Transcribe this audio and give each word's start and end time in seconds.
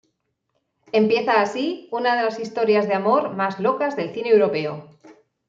Empieza 0.93 1.41
así 1.43 1.87
una 1.91 2.15
de 2.15 2.23
las 2.23 2.39
historias 2.39 2.87
de 2.87 2.95
amor 2.95 3.35
más 3.35 3.59
locas 3.59 3.95
del 3.95 4.11
cine 4.15 4.29
europeo. 4.29 4.87